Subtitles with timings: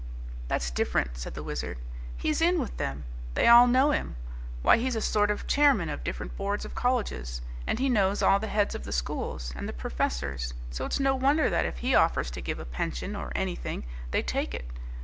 [0.47, 1.77] "That's different," said the Wizard.
[2.17, 3.03] "He's in with them.
[3.35, 4.15] They all know him.
[4.63, 8.39] Why, he's a sort of chairman of different boards of colleges, and he knows all
[8.39, 11.93] the heads of the schools, and the professors, so it's no wonder that if he
[11.93, 14.65] offers to give a pension, or anything, they take it.